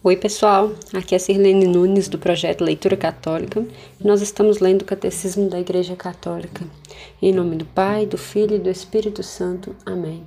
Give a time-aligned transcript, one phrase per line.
[0.00, 0.70] Oi, pessoal.
[0.94, 3.66] Aqui é Sirlene Nunes do projeto Leitura Católica.
[4.00, 6.64] Nós estamos lendo o Catecismo da Igreja Católica.
[7.20, 9.74] Em nome do Pai, do Filho e do Espírito Santo.
[9.84, 10.22] Amém.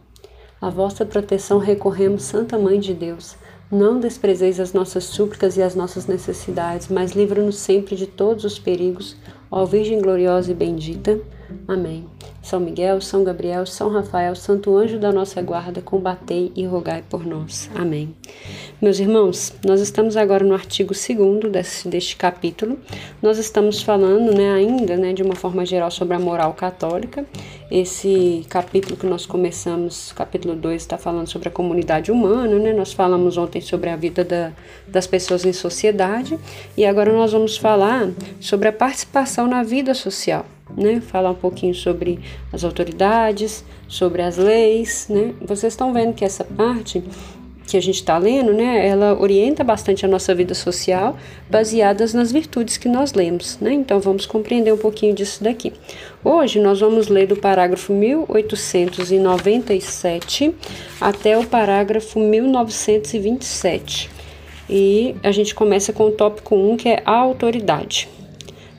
[0.60, 3.38] A vossa proteção recorremos, Santa Mãe de Deus.
[3.72, 8.60] Não desprezeis as nossas súplicas e as nossas necessidades, mas livra-nos sempre de todos os
[8.60, 9.16] perigos,
[9.50, 11.18] ó Virgem gloriosa e bendita.
[11.66, 12.10] Amém.
[12.42, 17.26] São Miguel, São Gabriel, São Rafael, Santo Anjo da nossa guarda, combatei e rogai por
[17.26, 17.70] nós.
[17.76, 18.16] Amém.
[18.82, 22.80] Meus irmãos, nós estamos agora no artigo 2 deste, deste capítulo.
[23.22, 27.24] Nós estamos falando né, ainda né, de uma forma geral sobre a moral católica.
[27.70, 32.58] Esse capítulo que nós começamos, capítulo 2, está falando sobre a comunidade humana.
[32.58, 32.74] Né?
[32.74, 34.52] Nós falamos ontem sobre a vida da,
[34.88, 36.40] das pessoas em sociedade
[36.76, 40.46] e agora nós vamos falar sobre a participação na vida social
[40.78, 41.02] né?
[41.02, 42.20] Falar um pouquinho sobre
[42.52, 45.34] as autoridades, sobre as leis, né?
[45.42, 47.04] Vocês estão vendo que essa parte
[47.72, 51.16] que a gente está lendo, né, ela orienta bastante a nossa vida social,
[51.50, 53.72] baseadas nas virtudes que nós lemos, né?
[53.72, 55.72] Então vamos compreender um pouquinho disso daqui.
[56.22, 60.54] Hoje nós vamos ler do parágrafo 1897
[61.00, 64.10] até o parágrafo 1927.
[64.70, 68.10] E a gente começa com o tópico 1, que é a autoridade.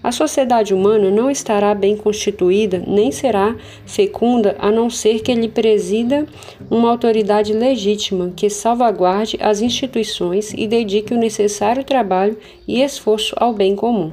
[0.02, 3.54] A sociedade humana não estará bem constituída nem será
[3.86, 6.26] fecunda a não ser que lhe presida
[6.68, 12.36] uma autoridade legítima que salvaguarde as instituições e dedique o necessário trabalho
[12.66, 14.10] e esforço ao bem comum.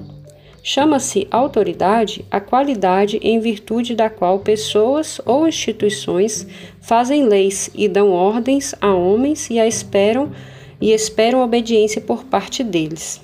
[0.62, 6.45] Chama-se autoridade a qualidade em virtude da qual pessoas ou instituições
[6.82, 10.32] fazem leis e dão ordens a homens e a esperam
[10.80, 13.22] e esperam obediência por parte deles.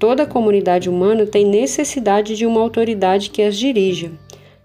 [0.00, 4.10] Toda a comunidade humana tem necessidade de uma autoridade que as dirija.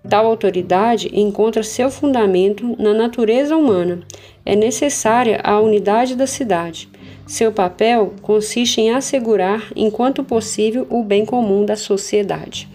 [0.09, 3.99] Tal autoridade encontra seu fundamento na natureza humana.
[4.45, 6.87] É necessária a unidade da cidade.
[7.27, 12.69] Seu papel consiste em assegurar, enquanto possível, o bem comum da sociedade.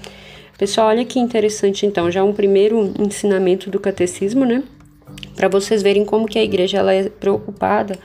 [0.58, 4.62] Pessoal, olha que interessante então, já um primeiro ensinamento do catecismo, né?
[5.34, 7.98] Para vocês verem como que a igreja ela é preocupada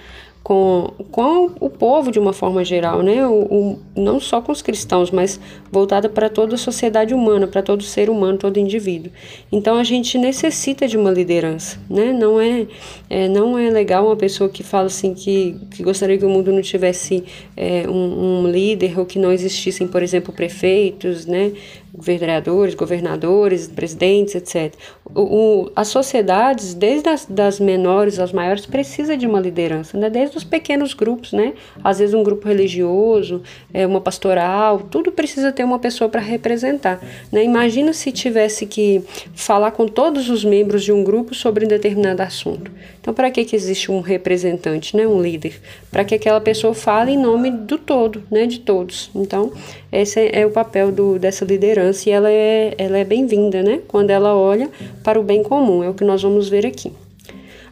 [0.46, 3.26] com, com o povo de uma forma geral, né?
[3.26, 5.40] O, o, não só com os cristãos, mas
[5.72, 9.12] voltada para toda a sociedade humana, para todo ser humano, todo indivíduo.
[9.52, 12.14] Então a gente necessita de uma liderança, né?
[12.14, 12.68] Não é,
[13.10, 16.54] é não é legal uma pessoa que fala assim que, que gostaria que o mundo
[16.54, 17.24] não tivesse
[17.58, 21.54] é, um, um líder ou que não existissem, por exemplo, prefeitos, né?
[21.98, 24.74] Vereadores, governadores, presidentes, etc.
[25.14, 30.10] O, o, as sociedades, desde as das menores às maiores, precisa de uma liderança, né?
[30.10, 31.54] desde os pequenos grupos, né?
[31.84, 33.42] Às vezes um grupo religioso,
[33.74, 37.00] é, uma pastoral, tudo precisa ter uma pessoa para representar.
[37.32, 37.44] Né?
[37.44, 42.22] Imagina se tivesse que falar com todos os membros de um grupo sobre um determinado
[42.22, 42.72] assunto.
[43.00, 45.08] Então, para que, que existe um representante, né?
[45.08, 45.60] um líder?
[45.92, 48.46] Para que aquela pessoa fale em nome do todo, né?
[48.46, 49.12] de todos.
[49.14, 49.54] Então,
[49.92, 53.82] esse é o papel do, dessa liderança e ela é, ela é bem-vinda, né?
[53.88, 54.70] Quando ela olha
[55.04, 56.92] para o bem comum, é o que nós vamos ver aqui.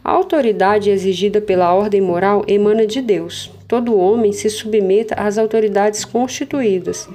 [0.03, 3.49] A autoridade exigida pela ordem moral emana de Deus.
[3.67, 7.07] Todo homem se submeta às autoridades constituídas,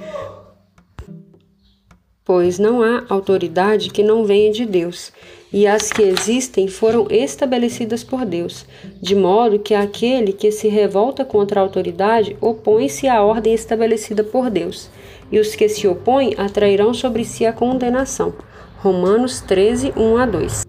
[2.25, 5.13] pois não há autoridade que não venha de Deus,
[5.51, 8.65] e as que existem foram estabelecidas por Deus,
[9.01, 14.49] de modo que aquele que se revolta contra a autoridade opõe-se à ordem estabelecida por
[14.49, 14.89] Deus
[15.31, 18.33] e os que se opõem atrairão sobre si a condenação.
[18.77, 20.68] Romanos 13, 1 a 2.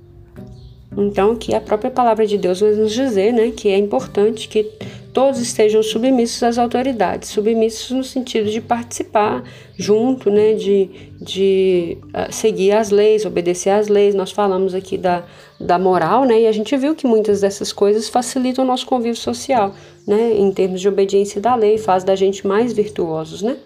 [1.01, 4.71] Então, que a própria palavra de Deus vai nos dizer né, que é importante que
[5.15, 9.43] todos estejam submissos às autoridades, submissos no sentido de participar
[9.77, 10.91] junto, né, de,
[11.21, 14.15] de uh, seguir as leis, obedecer às leis.
[14.15, 15.25] Nós falamos aqui da,
[15.59, 19.17] da moral, né, e a gente viu que muitas dessas coisas facilitam o nosso convívio
[19.17, 19.75] social,
[20.07, 23.57] né, em termos de obediência da lei, faz da gente mais virtuosos, né.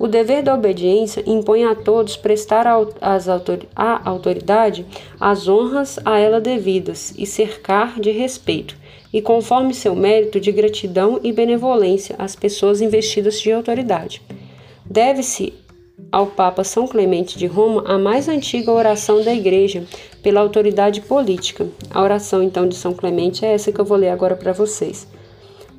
[0.00, 4.86] O dever da obediência impõe a todos prestar à autoridade
[5.20, 8.74] as honras a ela devidas e cercar de respeito,
[9.12, 14.22] e conforme seu mérito de gratidão e benevolência às pessoas investidas de autoridade.
[14.86, 15.52] Deve-se
[16.10, 19.84] ao Papa São Clemente de Roma a mais antiga oração da Igreja
[20.22, 21.68] pela autoridade política.
[21.90, 25.06] A oração então de São Clemente é essa que eu vou ler agora para vocês.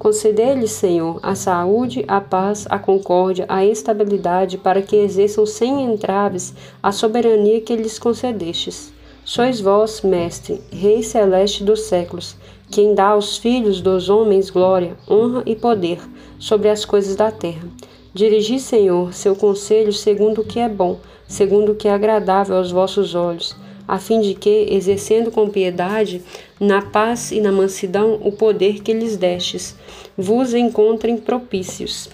[0.01, 6.55] Conceder-lhes, Senhor, a saúde, a paz, a concórdia, a estabilidade, para que exerçam sem entraves
[6.81, 8.91] a soberania que lhes concedestes.
[9.23, 12.35] Sois vós, Mestre, Rei celeste dos séculos,
[12.71, 15.99] quem dá aos filhos dos homens glória, honra e poder
[16.39, 17.67] sobre as coisas da terra.
[18.11, 22.71] Dirigi, Senhor, seu conselho segundo o que é bom, segundo o que é agradável aos
[22.71, 23.55] vossos olhos
[23.87, 26.21] a fim de que, exercendo com piedade,
[26.59, 29.75] na paz e na mansidão, o poder que lhes destes,
[30.17, 32.09] vos encontrem propícios.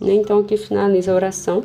[0.00, 0.14] Né?
[0.14, 1.64] Então aqui finaliza a oração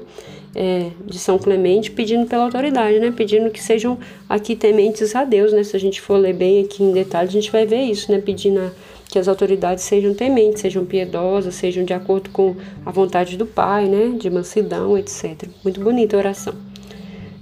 [0.56, 3.13] é, de São Clemente pedindo pela autoridade, né?
[3.15, 3.97] Pedindo que sejam
[4.27, 5.63] aqui tementes a Deus, né?
[5.63, 8.19] Se a gente for ler bem aqui em detalhe, a gente vai ver isso, né?
[8.19, 8.71] Pedindo a,
[9.09, 12.56] que as autoridades sejam tementes, sejam piedosas, sejam de acordo com
[12.86, 14.18] a vontade do Pai, né?
[14.18, 15.44] De mansidão, etc.
[15.63, 16.65] Muito bonita a oração.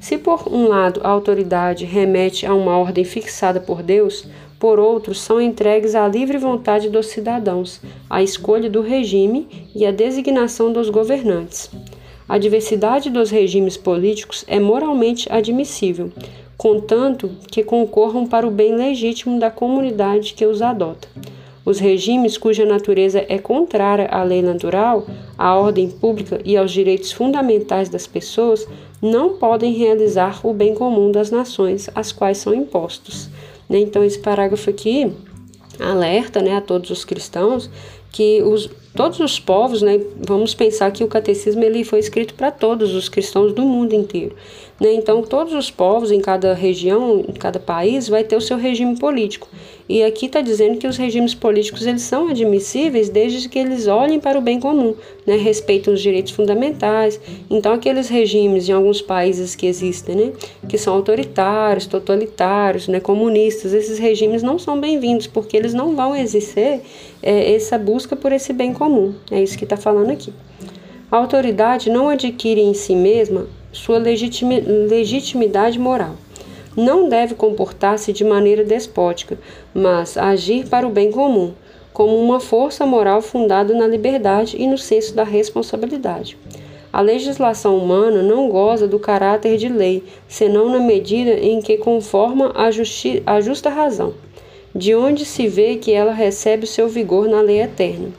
[0.04, 4.28] Se por um lado a autoridade remete a uma ordem fixada por Deus,
[4.60, 7.80] por outro, são entregues à livre vontade dos cidadãos,
[8.10, 11.72] à escolha do regime e à designação dos governantes.
[12.28, 16.12] A diversidade dos regimes políticos é moralmente admissível,
[16.58, 21.08] contanto que concorram para o bem legítimo da comunidade que os adota.
[21.66, 25.08] Os regimes cuja natureza é contrária à lei natural,
[25.38, 28.68] à ordem pública e aos direitos fundamentais das pessoas
[29.04, 33.28] não podem realizar o bem comum das nações às quais são impostos.
[33.68, 33.80] Né?
[33.80, 35.12] Então, esse parágrafo aqui
[35.78, 37.70] alerta né, a todos os cristãos
[38.14, 42.52] que os, todos os povos, né, vamos pensar que o catecismo ele foi escrito para
[42.52, 44.36] todos os cristãos do mundo inteiro.
[44.80, 44.94] Né?
[44.94, 48.98] Então, todos os povos em cada região, em cada país, vai ter o seu regime
[48.98, 49.48] político.
[49.88, 54.20] E aqui está dizendo que os regimes políticos eles são admissíveis desde que eles olhem
[54.20, 55.36] para o bem comum, né?
[55.36, 57.20] respeitam os direitos fundamentais.
[57.50, 60.34] Então, aqueles regimes em alguns países que existem, né?
[60.68, 63.00] que são autoritários, totalitários, né?
[63.00, 66.82] comunistas, esses regimes não são bem-vindos, porque eles não vão exercer
[67.22, 68.83] é, essa busca por esse bem comum.
[69.32, 70.34] É isso que está falando aqui.
[71.12, 76.16] A autoridade não adquire em si mesma sua legitimidade moral
[76.76, 79.38] não deve comportar-se de maneira despótica,
[79.74, 81.54] mas agir para o bem comum,
[81.94, 86.38] como uma força moral fundada na liberdade e no senso da responsabilidade.
[86.92, 92.52] A legislação humana não goza do caráter de lei, senão na medida em que conforma
[92.56, 92.70] a,
[93.26, 94.14] a justa razão,
[94.76, 98.10] de onde se vê que ela recebe seu vigor na lei eterna.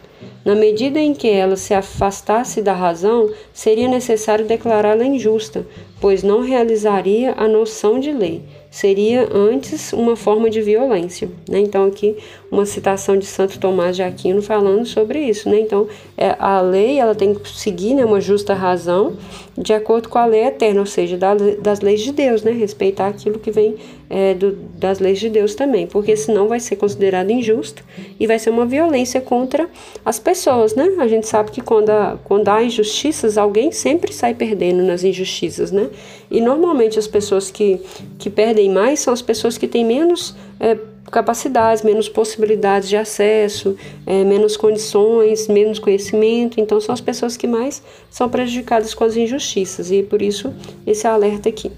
[0.44, 5.67] Na medida em que ela se afastasse da razão, seria necessário declará-la injusta,
[6.05, 11.31] pois não realizaria a noção de lei, seria antes uma forma de violência.
[11.49, 11.61] Né?
[11.61, 12.15] Então, aqui
[12.51, 15.49] uma citação de Santo Tomás de Aquino falando sobre isso.
[15.49, 15.61] Né?
[15.61, 19.17] Então, é, a lei ela tem que seguir né, uma justa razão
[19.56, 22.51] de acordo com a lei eterna, ou seja, da, das leis de Deus, né?
[22.51, 23.77] respeitar aquilo que vem
[24.11, 27.85] é, do, das leis de Deus também, porque senão vai ser considerado injusto
[28.19, 29.69] e vai ser uma violência contra
[30.05, 30.75] as pessoas.
[30.75, 30.97] Né?
[30.99, 35.71] A gente sabe que quando, a, quando há injustiças, alguém sempre sai perdendo nas injustiças.
[35.71, 35.89] Né?
[36.31, 37.81] E normalmente as pessoas que,
[38.19, 40.76] que perdem mais são as pessoas que têm menos é,
[41.11, 43.76] capacidades, menos possibilidades de acesso,
[44.06, 46.61] é, menos condições, menos conhecimento.
[46.61, 50.52] Então, são as pessoas que mais são prejudicadas com as injustiças, e por isso
[50.87, 51.70] esse alerta aqui.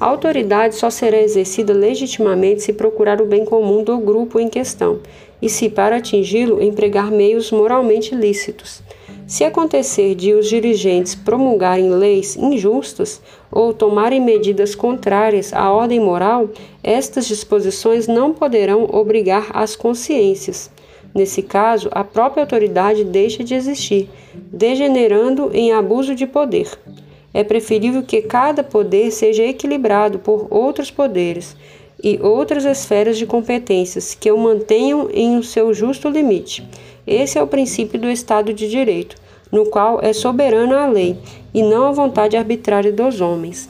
[0.00, 5.00] A autoridade só será exercida legitimamente se procurar o bem comum do grupo em questão
[5.40, 8.82] e se, para atingi-lo, empregar meios moralmente lícitos.
[9.32, 13.18] Se acontecer de os dirigentes promulgarem leis injustas
[13.50, 16.50] ou tomarem medidas contrárias à ordem moral,
[16.84, 20.70] estas disposições não poderão obrigar as consciências.
[21.14, 26.68] Nesse caso, a própria autoridade deixa de existir, degenerando em abuso de poder.
[27.32, 31.56] É preferível que cada poder seja equilibrado por outros poderes
[32.02, 36.66] e outras esferas de competências que o mantenham em o seu justo limite.
[37.06, 39.16] Esse é o princípio do Estado de Direito,
[39.50, 41.16] no qual é soberana a lei
[41.54, 43.68] e não a vontade arbitrária dos homens.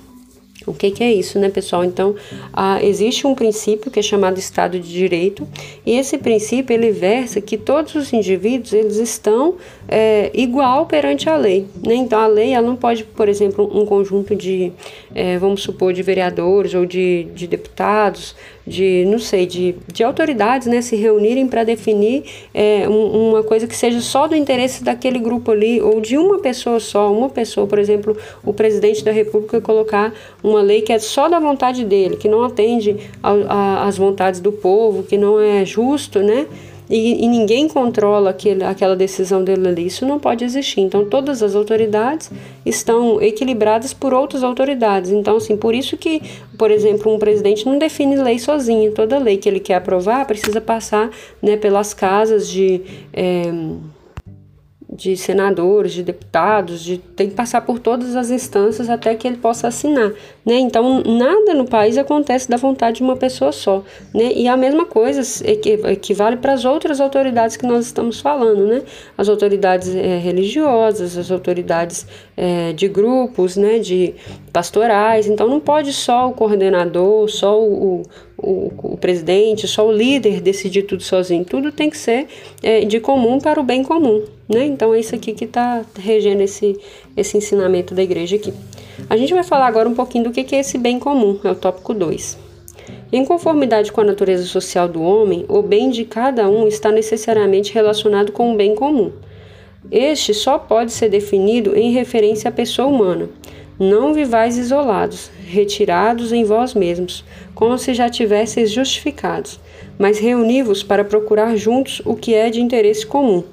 [0.67, 1.85] O que, que, é isso, né, pessoal?
[1.85, 2.15] Então,
[2.53, 5.47] ah, existe um princípio que é chamado Estado de Direito,
[5.85, 9.57] e esse princípio ele versa que todos os indivíduos eles estão
[9.89, 11.67] é, igual perante a lei.
[11.85, 11.95] Né?
[11.95, 14.73] Então, a lei ela não pode, por exemplo, um conjunto de,
[15.15, 18.35] é, vamos supor, de vereadores ou de, de deputados,
[18.67, 23.67] de, não sei, de, de autoridades, né, se reunirem para definir é, um, uma coisa
[23.67, 27.67] que seja só do interesse daquele grupo ali, ou de uma pessoa só, uma pessoa,
[27.67, 32.17] por exemplo, o presidente da República colocar uma lei que é só da vontade dele,
[32.17, 36.47] que não atende às vontades do povo, que não é justo, né?
[36.91, 39.87] E, e, ninguém controla aquele, aquela decisão dele ali.
[39.87, 40.81] Isso não pode existir.
[40.81, 42.31] Então, todas as autoridades
[42.67, 45.11] estão equilibradas por outras autoridades.
[45.11, 46.21] Então, assim, por isso que,
[46.59, 48.93] por exemplo, um presidente não define lei sozinho.
[48.93, 51.11] Toda lei que ele quer aprovar precisa passar
[51.41, 52.83] né, pelas casas de.
[53.13, 53.45] É,
[54.95, 59.39] de senadores, de deputados, de, tem que passar por todas as instâncias até que ele
[59.39, 60.13] possa assinar.
[60.45, 60.59] Né?
[60.59, 63.85] Então, nada no país acontece da vontade de uma pessoa só.
[64.13, 64.33] Né?
[64.35, 68.83] E a mesma coisa equivale para as outras autoridades que nós estamos falando, né?
[69.17, 72.07] as autoridades é, religiosas, as autoridades
[72.37, 73.79] é, de grupos, né?
[73.79, 74.15] de
[74.53, 75.29] pastorais.
[75.29, 78.03] Então, não pode só o coordenador, só o,
[78.37, 81.45] o, o, presidente, só o líder decidir tudo sozinho.
[81.45, 82.27] Tudo tem que ser
[82.63, 84.25] é, de comum para o bem comum.
[84.49, 84.67] Né?
[84.67, 86.79] Então é isso aqui que está regendo esse,
[87.17, 88.53] esse ensinamento da igreja aqui.
[89.09, 91.55] A gente vai falar agora um pouquinho do que é esse bem comum, é o
[91.55, 92.39] tópico 2.
[93.13, 97.75] Em conformidade com a natureza social do homem, o bem de cada um está necessariamente
[97.75, 99.13] relacionado com o bem comum.
[99.91, 103.29] Este só pode ser definido em referência à pessoa humana.
[103.79, 107.25] Não vivais isolados, retirados em vós mesmos,
[107.55, 109.61] como se já tivesseis justificados,
[109.99, 113.45] mas reuni-vos para procurar juntos o que é de interesse comum.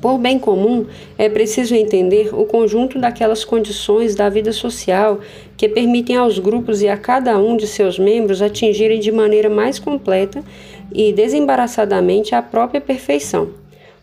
[0.00, 0.86] Por bem comum,
[1.16, 5.20] é preciso entender o conjunto daquelas condições da vida social
[5.56, 9.78] que permitem aos grupos e a cada um de seus membros atingirem de maneira mais
[9.78, 10.42] completa
[10.92, 13.50] e desembaraçadamente a própria perfeição.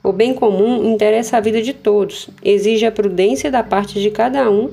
[0.03, 4.49] O bem comum interessa a vida de todos, exige a prudência da parte de cada
[4.49, 4.69] um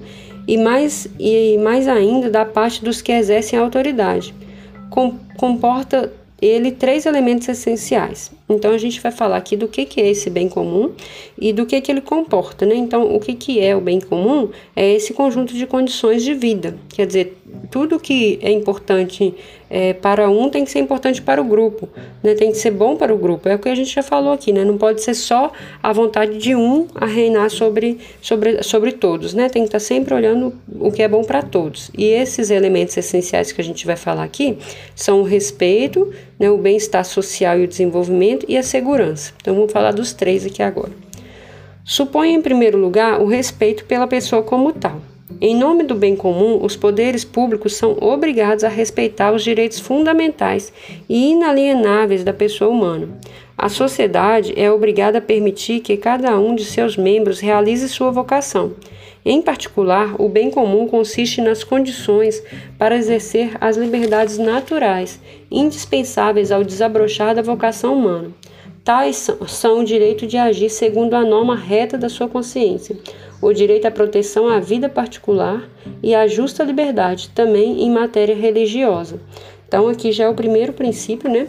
[0.48, 4.34] e mais, e mais ainda da parte dos que exercem a autoridade.
[4.88, 6.12] Com, comporta
[6.42, 8.32] ele três elementos essenciais.
[8.52, 10.92] Então a gente vai falar aqui do que, que é esse bem comum
[11.38, 12.66] e do que, que ele comporta.
[12.66, 12.74] Né?
[12.74, 16.76] Então, o que, que é o bem comum é esse conjunto de condições de vida.
[16.88, 17.36] Quer dizer,
[17.70, 19.34] tudo que é importante
[19.68, 21.88] é, para um tem que ser importante para o grupo,
[22.22, 22.34] né?
[22.34, 23.48] Tem que ser bom para o grupo.
[23.48, 24.64] É o que a gente já falou aqui, né?
[24.64, 29.48] Não pode ser só a vontade de um a reinar sobre, sobre, sobre todos, né?
[29.48, 31.90] Tem que estar sempre olhando o que é bom para todos.
[31.96, 34.58] E esses elementos essenciais que a gente vai falar aqui
[34.94, 36.50] são o respeito, né?
[36.50, 39.32] o bem-estar social e o desenvolvimento e a segurança.
[39.40, 40.90] Então vamos falar dos três aqui agora.
[41.84, 45.00] Suponha em primeiro lugar o respeito pela pessoa como tal.
[45.40, 50.72] Em nome do bem comum, os poderes públicos são obrigados a respeitar os direitos fundamentais
[51.08, 53.08] e inalienáveis da pessoa humana.
[53.56, 58.72] A sociedade é obrigada a permitir que cada um de seus membros realize sua vocação.
[59.24, 62.42] Em particular, o bem comum consiste nas condições
[62.78, 68.30] para exercer as liberdades naturais, indispensáveis ao desabrochar da vocação humana.
[68.82, 72.96] Tais são o direito de agir segundo a norma reta da sua consciência,
[73.42, 75.68] o direito à proteção à vida particular
[76.02, 79.20] e à justa liberdade, também em matéria religiosa.
[79.68, 81.46] Então, aqui já é o primeiro princípio, né?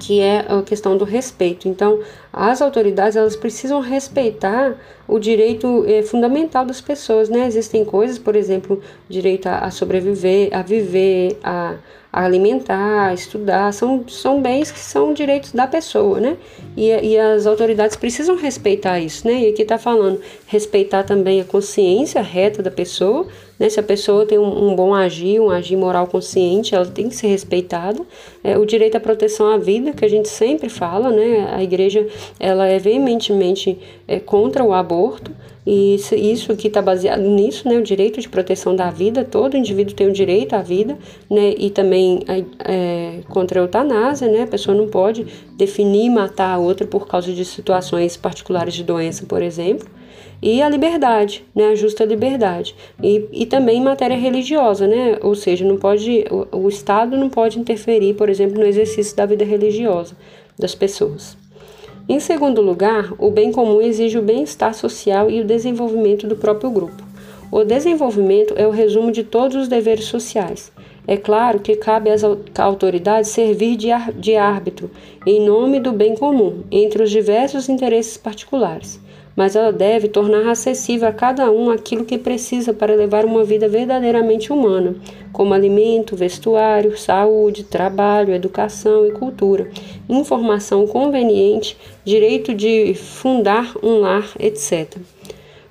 [0.00, 1.68] Que é a questão do respeito.
[1.68, 2.00] Então,
[2.32, 7.46] as autoridades elas precisam respeitar o direito é, fundamental das pessoas, né?
[7.46, 11.76] Existem coisas, por exemplo, direito a, a sobreviver, a viver, a
[12.12, 16.36] a alimentar, a estudar, são, são bens que são direitos da pessoa, né?
[16.76, 19.42] E, e as autoridades precisam respeitar isso, né?
[19.42, 23.26] E aqui está falando respeitar também a consciência reta da pessoa,
[23.58, 23.68] né?
[23.68, 27.14] Se a pessoa tem um, um, bom agir, um agir moral consciente, ela tem que
[27.14, 28.00] ser respeitada.
[28.42, 31.46] É, o direito à proteção à vida, que a gente sempre fala, né?
[31.52, 32.06] A igreja
[32.38, 35.32] ela é veementemente é, contra o aborto,
[35.70, 39.54] e isso, isso que está baseado nisso, né, o direito de proteção da vida, todo
[39.54, 40.96] indivíduo tem o direito à vida,
[41.28, 42.20] né, e também
[42.64, 45.26] é, contra a eutanásia, né, a pessoa não pode
[45.58, 49.86] definir matar a outra por causa de situações particulares de doença, por exemplo.
[50.40, 52.74] E a liberdade, né, a justa liberdade.
[53.02, 57.58] E, e também matéria religiosa, né, ou seja, não pode, o, o Estado não pode
[57.58, 60.16] interferir, por exemplo, no exercício da vida religiosa
[60.58, 61.37] das pessoas.
[62.08, 66.70] Em segundo lugar, o bem comum exige o bem-estar social e o desenvolvimento do próprio
[66.70, 67.04] grupo.
[67.52, 70.72] O desenvolvimento é o resumo de todos os deveres sociais.
[71.06, 72.22] É claro que cabe às
[72.58, 74.90] autoridades servir de árbitro
[75.26, 78.98] em nome do bem comum entre os diversos interesses particulares
[79.38, 83.68] mas ela deve tornar acessível a cada um aquilo que precisa para levar uma vida
[83.68, 84.96] verdadeiramente humana,
[85.32, 89.70] como alimento, vestuário, saúde, trabalho, educação e cultura,
[90.08, 94.96] informação conveniente, direito de fundar um lar, etc.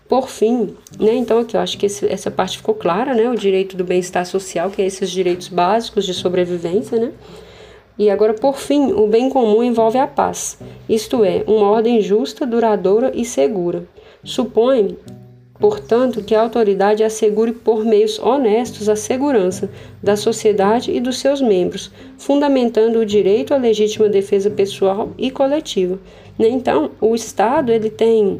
[0.07, 3.35] Por fim, né, então aqui eu acho que esse, essa parte ficou clara, né, o
[3.35, 7.11] direito do bem-estar social, que é esses direitos básicos de sobrevivência, né,
[7.97, 12.45] e agora, por fim, o bem comum envolve a paz, isto é, uma ordem justa,
[12.45, 13.85] duradoura e segura.
[14.23, 14.95] Supõe,
[15.59, 19.69] portanto, que a autoridade assegure por meios honestos a segurança
[20.01, 25.99] da sociedade e dos seus membros, fundamentando o direito à legítima defesa pessoal e coletiva.
[26.37, 28.39] Então, o Estado ele tem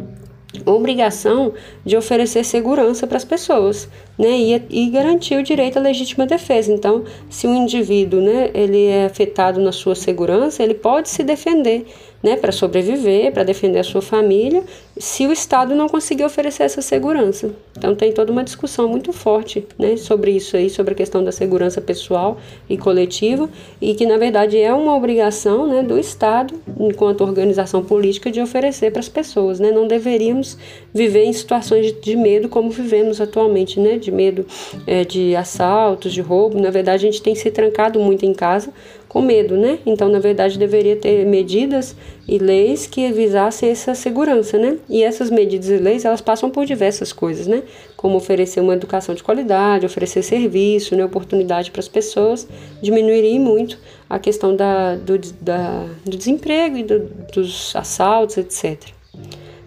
[0.65, 1.53] obrigação
[1.85, 6.71] de oferecer segurança para as pessoas, né, e, e garantir o direito à legítima defesa.
[6.71, 11.85] Então, se um indivíduo né, ele é afetado na sua segurança, ele pode se defender
[12.21, 14.63] né, para sobreviver, para defender a sua família,
[14.97, 17.51] se o Estado não conseguir oferecer essa segurança.
[17.77, 21.31] Então tem toda uma discussão muito forte né, sobre isso aí, sobre a questão da
[21.31, 23.47] segurança pessoal e coletiva,
[23.79, 28.91] e que na verdade é uma obrigação né, do Estado, enquanto organização política, de oferecer
[28.91, 29.59] para as pessoas.
[29.59, 29.71] Né?
[29.71, 30.57] Não deveríamos
[30.93, 33.97] viver em situações de medo como vivemos atualmente, né?
[33.97, 34.45] de medo
[34.87, 36.59] é, de assaltos, de roubo.
[36.59, 38.73] Na verdade, a gente tem se trancado muito em casa
[39.07, 39.79] com medo, né?
[39.85, 41.95] Então, na verdade, deveria ter medidas
[42.27, 44.77] e leis que visassem essa segurança, né?
[44.89, 47.63] E essas medidas e leis, elas passam por diversas coisas, né?
[47.95, 51.05] Como oferecer uma educação de qualidade, oferecer serviço, né?
[51.05, 52.47] oportunidade para as pessoas,
[52.81, 56.99] diminuiria muito a questão da, do, da, do desemprego e do,
[57.33, 58.91] dos assaltos, etc.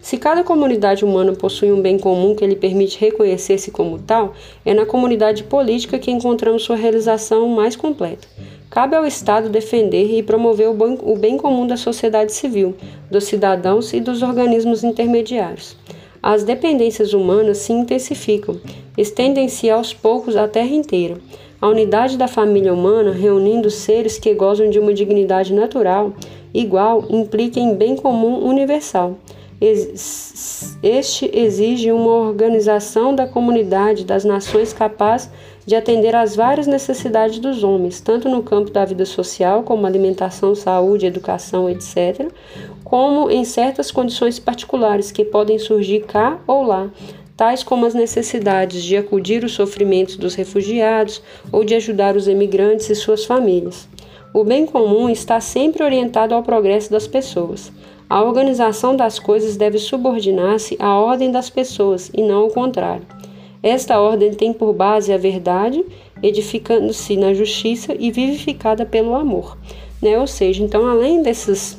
[0.00, 4.32] Se cada comunidade humana possui um bem comum que lhe permite reconhecer-se como tal,
[4.64, 8.26] é na comunidade política que encontramos sua realização mais completa.
[8.70, 12.74] Cabe ao Estado defender e promover o bem comum da sociedade civil,
[13.10, 15.76] dos cidadãos e dos organismos intermediários.
[16.22, 18.58] As dependências humanas se intensificam,
[18.96, 21.18] estendem-se aos poucos à terra inteira.
[21.60, 26.14] A unidade da família humana, reunindo seres que gozam de uma dignidade natural
[26.54, 29.18] igual, implica em bem comum universal.
[30.82, 35.30] Este exige uma organização da comunidade das nações capaz
[35.66, 40.54] de atender às várias necessidades dos homens, tanto no campo da vida social, como alimentação,
[40.54, 42.30] saúde, educação, etc.,
[42.82, 46.88] como em certas condições particulares que podem surgir cá ou lá,
[47.36, 52.88] tais como as necessidades de acudir os sofrimentos dos refugiados ou de ajudar os emigrantes
[52.88, 53.86] e suas famílias.
[54.32, 57.70] O bem comum está sempre orientado ao progresso das pessoas.
[58.10, 63.06] A organização das coisas deve subordinar-se à ordem das pessoas e não ao contrário.
[63.62, 65.84] Esta ordem tem por base a verdade,
[66.20, 69.56] edificando-se na justiça e vivificada pelo amor.
[70.02, 70.18] Né?
[70.18, 71.78] Ou seja, então, além desses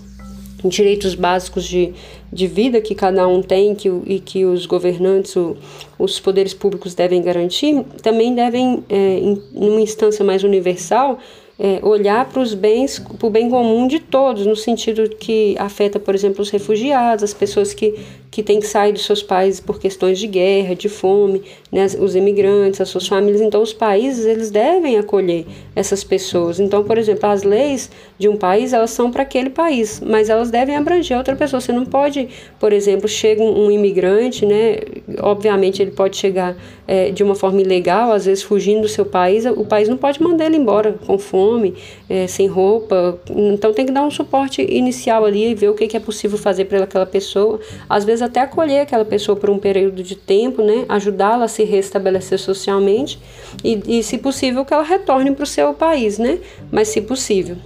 [0.64, 1.94] direitos básicos de,
[2.32, 5.58] de vida que cada um tem que, e que os governantes, o,
[6.00, 11.20] os poderes públicos devem garantir, também devem, é, em uma instância mais universal,
[11.64, 16.00] é, olhar para os bens, para o bem comum de todos, no sentido que afeta,
[16.00, 18.00] por exemplo, os refugiados, as pessoas que
[18.32, 22.16] que tem que sair dos seus países por questões de guerra, de fome, né, os
[22.16, 23.42] imigrantes, as suas famílias.
[23.42, 25.46] Então, os países eles devem acolher
[25.76, 26.58] essas pessoas.
[26.58, 30.50] Então, por exemplo, as leis de um país elas são para aquele país, mas elas
[30.50, 31.60] devem abranger outra pessoa.
[31.60, 34.78] Você não pode, por exemplo, chega um, imigrante, né?
[35.20, 36.56] Obviamente ele pode chegar
[36.88, 39.46] é, de uma forma ilegal, às vezes fugindo do seu país.
[39.46, 41.74] O país não pode mandar ele embora com fome,
[42.10, 43.20] é, sem roupa.
[43.30, 46.38] Então, tem que dar um suporte inicial ali e ver o que, que é possível
[46.38, 47.60] fazer para aquela pessoa.
[47.90, 50.86] Às vezes até acolher aquela pessoa por um período de tempo, né?
[50.88, 53.20] Ajudá-la a se restabelecer socialmente
[53.64, 56.40] e, e, se possível, que ela retorne para o seu país, né?
[56.72, 57.58] Mas se possível.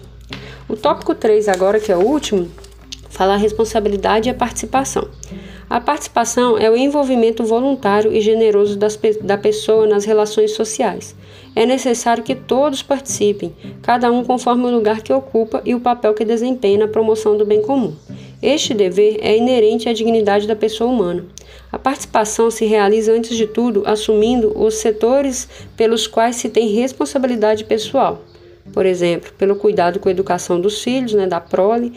[0.68, 2.50] O tópico 3 agora, que é o último,
[3.10, 5.08] fala a responsabilidade e a participação.
[5.70, 11.15] A participação é o envolvimento voluntário e generoso das, da pessoa nas relações sociais.
[11.56, 16.13] É necessário que todos participem, cada um conforme o lugar que ocupa e o papel
[16.13, 17.96] que desempenha na promoção do bem comum.
[18.46, 21.26] Este dever é inerente à dignidade da pessoa humana.
[21.72, 27.64] A participação se realiza, antes de tudo, assumindo os setores pelos quais se tem responsabilidade
[27.64, 28.22] pessoal.
[28.72, 31.94] Por exemplo, pelo cuidado com a educação dos filhos, né, da prole,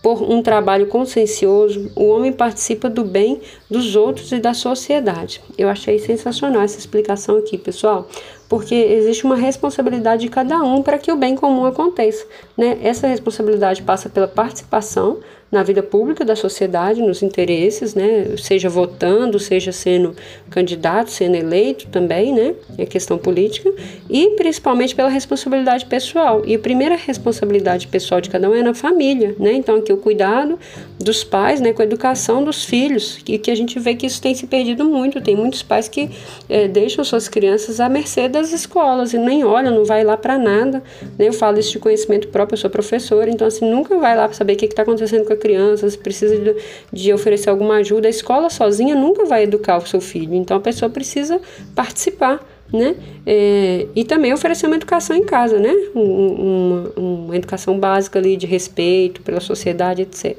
[0.00, 5.40] por um trabalho consciencioso, o homem participa do bem dos outros e da sociedade.
[5.58, 8.08] Eu achei sensacional essa explicação aqui, pessoal,
[8.48, 12.24] porque existe uma responsabilidade de cada um para que o bem comum aconteça.
[12.56, 12.78] Né?
[12.84, 15.18] Essa responsabilidade passa pela participação
[15.52, 18.34] na vida pública da sociedade, nos interesses, né?
[18.38, 20.16] Seja votando, seja sendo
[20.48, 22.54] candidato, sendo eleito também, né?
[22.78, 23.70] É questão política
[24.08, 26.42] e principalmente pela responsabilidade pessoal.
[26.46, 29.52] E a primeira responsabilidade pessoal de cada um é na família, né?
[29.52, 30.58] Então aqui o cuidado
[30.98, 34.22] dos pais, né, com a educação dos filhos, e que a gente vê que isso
[34.22, 35.20] tem se perdido muito.
[35.20, 36.08] Tem muitos pais que
[36.48, 40.38] é, deixam suas crianças à mercê das escolas e nem olham, não vai lá para
[40.38, 40.82] nada.
[41.18, 41.28] Né?
[41.28, 44.36] Eu falo isso de conhecimento próprio, eu sou professora, então assim nunca vai lá para
[44.36, 46.56] saber o que está acontecendo com a crianças, precisa de,
[46.92, 48.06] de oferecer alguma ajuda.
[48.06, 51.40] A escola sozinha nunca vai educar o seu filho, então a pessoa precisa
[51.74, 52.40] participar.
[52.72, 52.96] Né?
[53.26, 55.74] É, e também oferecer uma educação em casa, né?
[55.94, 60.38] uma, uma educação básica ali de respeito pela sociedade, etc.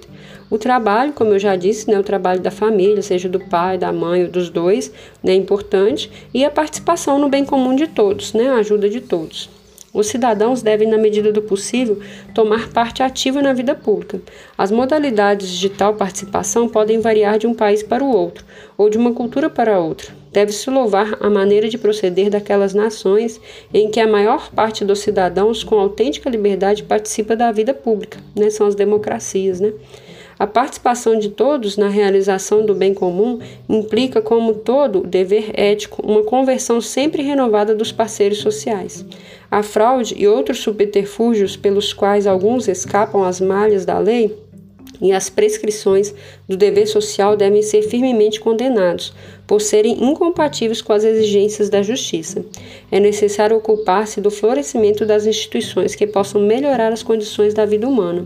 [0.49, 3.91] O trabalho, como eu já disse, né, o trabalho da família, seja do pai, da
[3.91, 4.91] mãe ou dos dois,
[5.23, 9.01] né, é importante, e a participação no bem comum de todos, né, a ajuda de
[9.01, 9.49] todos.
[9.93, 11.99] Os cidadãos devem, na medida do possível,
[12.33, 14.19] tomar parte ativa na vida pública.
[14.57, 18.43] As modalidades de tal participação podem variar de um país para o outro,
[18.75, 20.11] ou de uma cultura para outra.
[20.33, 23.39] deve-se louvar a maneira de proceder daquelas nações
[23.71, 28.49] em que a maior parte dos cidadãos com autêntica liberdade participa da vida pública, né?
[28.49, 29.71] São as democracias, né?
[30.39, 36.23] A participação de todos na realização do bem comum implica, como todo dever ético, uma
[36.23, 39.05] conversão sempre renovada dos parceiros sociais.
[39.53, 44.35] A fraude e outros subterfúgios pelos quais alguns escapam às malhas da lei
[44.99, 46.11] e as prescrições
[46.49, 49.13] do dever social devem ser firmemente condenados,
[49.45, 52.43] por serem incompatíveis com as exigências da justiça.
[52.91, 58.25] É necessário ocupar-se do florescimento das instituições que possam melhorar as condições da vida humana.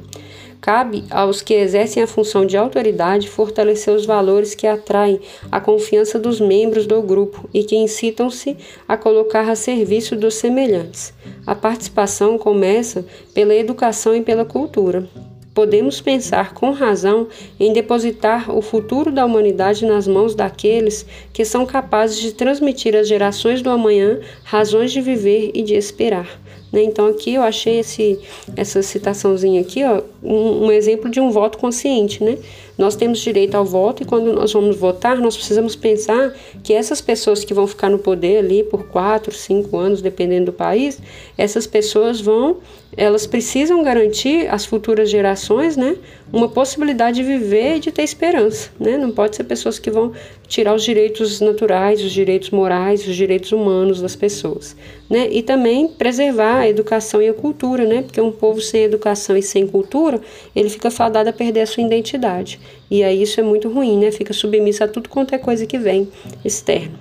[0.59, 5.19] Cabe aos que exercem a função de autoridade fortalecer os valores que atraem
[5.51, 11.13] a confiança dos membros do grupo e que incitam-se a colocar a serviço dos semelhantes.
[11.45, 15.07] A participação começa pela educação e pela cultura.
[15.53, 17.27] Podemos pensar com razão
[17.59, 23.07] em depositar o futuro da humanidade nas mãos daqueles que são capazes de transmitir às
[23.07, 26.39] gerações do amanhã razões de viver e de esperar.
[26.71, 26.83] Né?
[26.83, 28.19] Então aqui eu achei esse,
[28.55, 32.37] essa citaçãozinha aqui, ó, um, um, exemplo de um voto consciente, né?
[32.77, 37.01] Nós temos direito ao voto e quando nós vamos votar, nós precisamos pensar que essas
[37.01, 41.01] pessoas que vão ficar no poder ali por quatro, cinco anos, dependendo do país,
[41.37, 42.57] essas pessoas vão,
[42.95, 45.97] elas precisam garantir às futuras gerações, né,
[46.31, 48.97] uma possibilidade de viver e de ter esperança, né?
[48.97, 50.11] Não pode ser pessoas que vão
[50.47, 54.75] tirar os direitos naturais, os direitos morais, os direitos humanos das pessoas,
[55.09, 55.29] né?
[55.31, 58.01] E também preservar a educação e a cultura, né?
[58.01, 60.19] Porque um povo sem educação e sem cultura,
[60.55, 62.59] ele fica fadado a perder a sua identidade.
[62.89, 64.11] E aí isso é muito ruim, né?
[64.11, 66.07] Fica submisso a tudo quanto é coisa que vem
[66.43, 66.97] externo.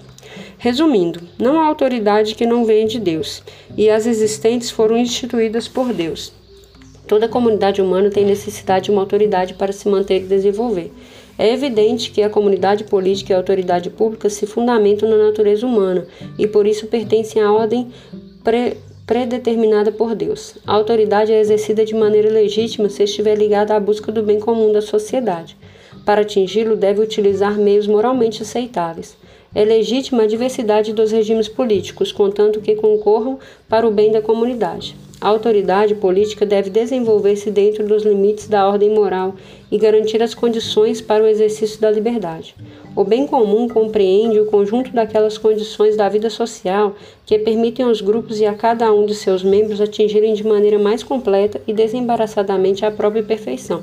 [0.58, 3.42] Resumindo, não há autoridade que não venha de Deus,
[3.76, 6.32] e as existentes foram instituídas por Deus.
[7.06, 10.92] Toda comunidade humana tem necessidade de uma autoridade para se manter e desenvolver.
[11.38, 16.06] É evidente que a comunidade política e a autoridade pública se fundamentam na natureza humana
[16.38, 17.92] e por isso pertencem à ordem
[18.42, 20.56] pre predeterminada por Deus.
[20.66, 24.72] A autoridade é exercida de maneira legítima se estiver ligada à busca do bem comum
[24.72, 25.56] da sociedade.
[26.04, 29.16] Para atingi-lo, deve utilizar meios moralmente aceitáveis.
[29.54, 33.38] É legítima a diversidade dos regimes políticos, contanto que concorram
[33.68, 34.96] para o bem da comunidade.
[35.18, 39.34] A autoridade política deve desenvolver-se dentro dos limites da ordem moral
[39.72, 42.54] e garantir as condições para o exercício da liberdade.
[42.94, 48.40] O bem comum compreende o conjunto daquelas condições da vida social que permitem aos grupos
[48.40, 52.90] e a cada um de seus membros atingirem de maneira mais completa e desembaraçadamente a
[52.90, 53.82] própria perfeição.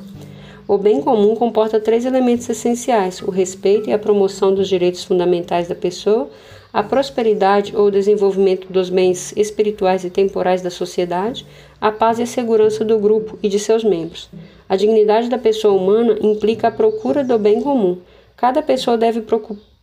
[0.66, 5.68] O bem comum comporta três elementos essenciais: o respeito e a promoção dos direitos fundamentais
[5.68, 6.30] da pessoa,
[6.72, 11.46] a prosperidade ou desenvolvimento dos bens espirituais e temporais da sociedade,
[11.82, 14.30] a paz e a segurança do grupo e de seus membros.
[14.70, 17.98] A dignidade da pessoa humana implica a procura do bem comum.
[18.38, 19.22] Cada pessoa deve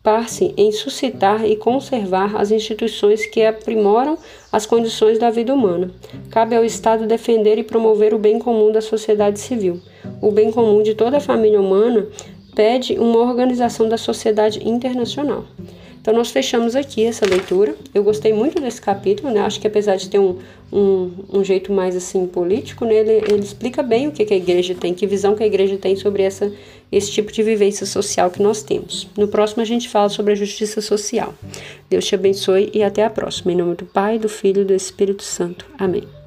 [0.02, 4.16] preocupar-se em suscitar e conservar as instituições que aprimoram
[4.50, 5.90] as condições da vida humana.
[6.30, 9.80] Cabe ao Estado defender e promover o bem comum da sociedade civil.
[10.20, 12.06] O bem comum de toda a família humana
[12.54, 15.44] pede uma organização da sociedade internacional.
[16.00, 17.74] Então, nós fechamos aqui essa leitura.
[17.94, 19.40] Eu gostei muito desse capítulo, né?
[19.40, 20.38] Acho que apesar de ter um,
[20.72, 22.94] um, um jeito mais assim político, né?
[22.94, 25.76] Ele, ele explica bem o que, que a igreja tem, que visão que a igreja
[25.76, 26.50] tem sobre essa,
[26.90, 29.08] esse tipo de vivência social que nós temos.
[29.16, 31.34] No próximo, a gente fala sobre a justiça social.
[31.88, 33.52] Deus te abençoe e até a próxima.
[33.52, 35.66] Em nome do Pai, do Filho e do Espírito Santo.
[35.78, 36.19] Amém.